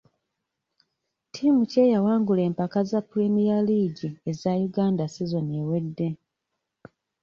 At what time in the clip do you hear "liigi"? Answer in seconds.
3.67-4.09